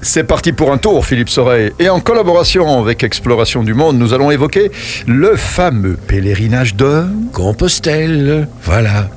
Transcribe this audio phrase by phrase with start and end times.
[0.00, 1.72] C'est parti pour un tour, Philippe Soreille.
[1.80, 4.70] Et en collaboration avec Exploration du Monde, nous allons évoquer
[5.08, 8.46] le fameux pèlerinage de Compostelle.
[8.62, 9.08] Voilà.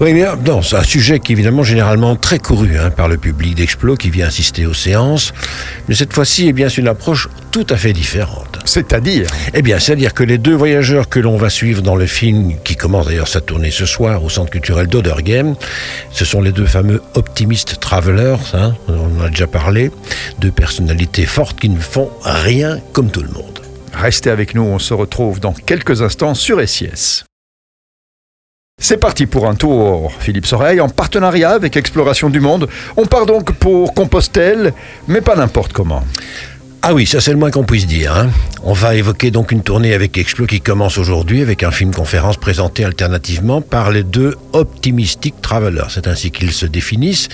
[0.00, 3.18] Oui, mais non, c'est un sujet qui est évidemment généralement très couru hein, par le
[3.18, 5.34] public d'Explo qui vient assister aux séances.
[5.88, 8.60] Mais cette fois-ci, eh bien, c'est une approche tout à fait différente.
[8.64, 12.54] C'est-à-dire Eh bien, c'est-à-dire que les deux voyageurs que l'on va suivre dans le film,
[12.64, 15.54] qui commence d'ailleurs sa tournée ce soir au Centre culturel d'Oderghem,
[16.10, 19.90] ce sont les deux fameux optimistes travelers, hein, on en a déjà parlé,
[20.38, 23.60] deux personnalités fortes qui ne font rien comme tout le monde.
[23.92, 27.24] Restez avec nous, on se retrouve dans quelques instants sur SIS.
[28.82, 32.66] C'est parti pour un tour, Philippe Soreille, en partenariat avec Exploration du Monde.
[32.96, 34.72] On part donc pour Compostelle,
[35.06, 36.02] mais pas n'importe comment.
[36.80, 38.16] Ah oui, ça c'est le moins qu'on puisse dire.
[38.16, 38.30] hein.
[38.64, 42.82] On va évoquer donc une tournée avec Explo qui commence aujourd'hui avec un film-conférence présenté
[42.82, 45.88] alternativement par les deux Optimistic Travelers.
[45.90, 47.28] C'est ainsi qu'ils se définissent,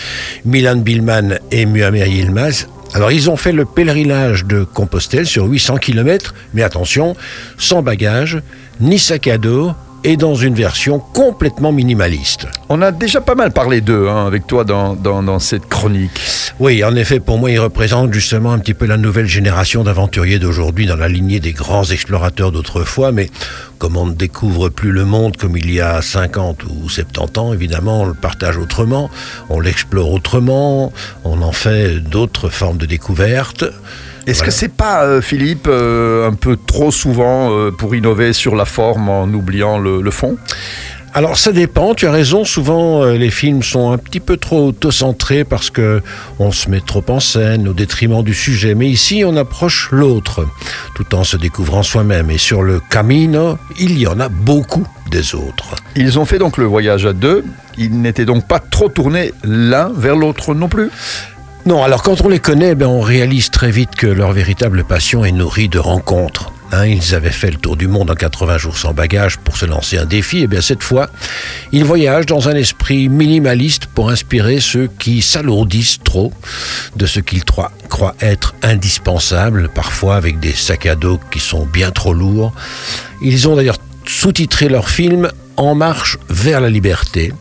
[0.45, 2.67] Milan Billman et Muammer Yilmaz.
[2.93, 7.15] Alors ils ont fait le pèlerinage de Compostelle sur 800 km, mais attention,
[7.57, 8.41] sans bagages,
[8.81, 9.71] ni sac à dos,
[10.09, 12.47] et dans une version complètement minimaliste.
[12.69, 16.13] On a déjà pas mal parlé d'eux hein, avec toi dans, dans- dans cette chronique.
[16.61, 20.39] Oui, en effet, pour moi, il représente justement un petit peu la nouvelle génération d'aventuriers
[20.39, 23.29] d'aujourd'hui dans la lignée des grands explorateurs d'autrefois, mais
[23.79, 27.53] comme on ne découvre plus le monde comme il y a 50 ou 70 ans,
[27.53, 29.11] évidemment, on le partage autrement,
[29.51, 30.93] on l'explore autrement,
[31.25, 33.65] on en fait d'autres formes de découverte.
[34.27, 34.47] Est-ce Voilà.
[34.53, 38.65] que c'est pas, euh, Philippe, euh, un peu trop souvent euh, pour innover sur la
[38.65, 40.37] forme en oubliant le, le fond?
[41.15, 44.67] Alors ça dépend, tu as raison, souvent euh, les films sont un petit peu trop
[44.67, 46.03] auto-centrés parce que
[46.39, 50.47] on se met trop en scène au détriment du sujet, mais ici on approche l'autre
[50.95, 55.35] tout en se découvrant soi-même et sur le camino, il y en a beaucoup des
[55.35, 55.77] autres.
[55.95, 57.45] Ils ont fait donc le voyage à deux.
[57.79, 60.91] Ils n'étaient donc pas trop tournés l'un vers l'autre non plus?
[61.67, 65.25] Non, alors quand on les connaît, ben, on réalise très vite que leur véritable passion
[65.25, 66.53] est nourrie de rencontres.
[66.71, 69.67] Hein, ils avaient fait le tour du monde en 80 jours sans bagages pour se
[69.67, 70.43] lancer un défi.
[70.43, 71.11] Et bien cette fois,
[71.73, 76.33] ils voyagent dans un esprit minimaliste pour inspirer ceux qui s'alourdissent trop
[76.95, 81.67] de ce qu'ils croient, croient être indispensable, parfois avec des sacs à dos qui sont
[81.67, 82.53] bien trop lourds.
[83.23, 87.33] Ils ont d'ailleurs sous-titré leur film En marche vers la liberté.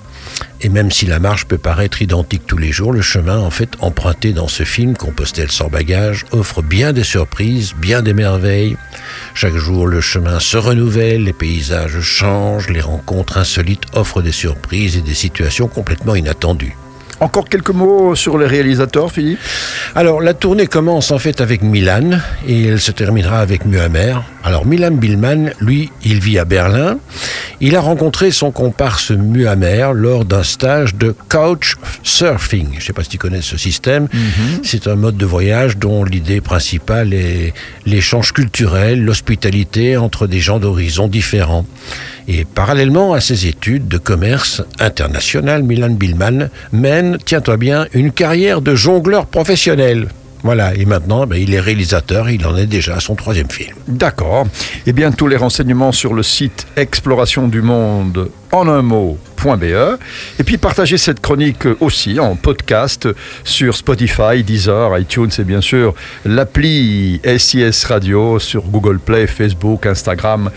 [0.62, 3.70] Et même si la marche peut paraître identique tous les jours, le chemin en fait
[3.82, 8.78] emprunté dans ce film, Compostelle sans bagage, offre bien des surprises, bien des merveilles.
[9.34, 14.98] Chaque jour, le chemin se renouvelle, les paysages changent, les rencontres insolites offrent des surprises
[14.98, 16.76] et des situations complètement inattendues.
[17.22, 19.40] Encore quelques mots sur les réalisateurs, Philippe?
[19.96, 24.18] Alors, la tournée commence en fait avec Milan et elle se terminera avec Muammer.
[24.44, 26.98] Alors, Milan Billman, lui, il vit à Berlin.
[27.68, 32.68] Il a rencontré son comparse Muammer lors d'un stage de couch surfing.
[32.74, 34.08] Je ne sais pas si tu connais ce système.
[34.62, 37.56] C'est un mode de voyage dont l'idée principale est
[37.88, 41.66] l'échange culturel, l'hospitalité entre des gens d'horizons différents.
[42.28, 48.62] Et parallèlement à ses études de commerce international, Milan Billman mène, tiens-toi bien, une carrière
[48.62, 50.10] de jongleur professionnel.
[50.46, 53.76] Voilà, et maintenant, ben, il est réalisateur, il en est déjà à son troisième film.
[53.88, 54.46] D'accord.
[54.86, 59.98] Eh bien, tous les renseignements sur le site Exploration du Monde en un mot.be.
[60.40, 63.08] Et puis, partagez cette chronique aussi en podcast
[63.44, 65.94] sur Spotify, Deezer, iTunes et bien sûr
[66.26, 70.50] l'appli SIS Radio sur Google Play, Facebook, Instagram.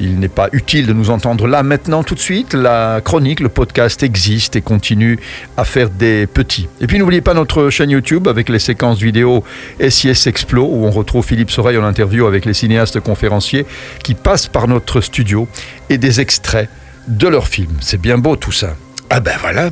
[0.00, 2.52] Il n'est pas utile de nous entendre là maintenant tout de suite.
[2.52, 5.18] La chronique, le podcast existe et continue
[5.56, 6.68] à faire des petits.
[6.80, 9.44] Et puis, n'oubliez pas notre chaîne YouTube avec les séquences vidéo
[9.80, 13.64] SIS Explo où on retrouve Philippe Soreille en interview avec les cinéastes conférenciers
[14.02, 15.48] qui passent par notre studio
[15.88, 16.68] et des extraits
[17.08, 17.76] de leurs films.
[17.80, 18.74] C'est bien beau tout ça.
[19.10, 19.70] Ah ben voilà,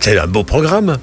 [0.00, 0.98] c'est un beau programme.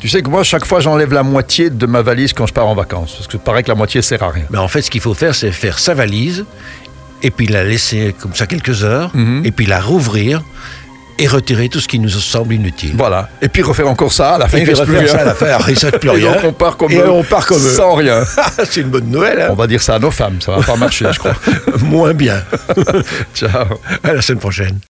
[0.00, 2.66] Tu sais que moi, chaque fois, j'enlève la moitié de ma valise quand je pars
[2.66, 3.12] en vacances.
[3.14, 4.44] Parce que paraît que la moitié sert à rien.
[4.50, 6.44] Mais en fait, ce qu'il faut faire, c'est faire sa valise,
[7.22, 9.42] et puis la laisser comme ça quelques heures, Mhm.
[9.44, 10.42] et puis la rouvrir,
[11.18, 12.94] et retirer tout ce qui nous semble inutile.
[12.96, 13.28] Voilà.
[13.42, 15.18] Et puis refaire encore ça, à la fin, Et il puis reste plus refaire rien.
[15.18, 16.32] ça à la fin, il reste plus Et rien.
[16.32, 17.70] donc, on part comme Et eux, on part comme eux.
[17.76, 18.24] Sans rien.
[18.64, 20.74] c'est une bonne nouvelle, hein On va dire ça à nos femmes, ça va pas
[20.74, 21.36] marcher, je crois.
[21.82, 22.42] Moins bien.
[23.34, 23.66] Ciao.
[24.02, 24.78] À la semaine prochaine.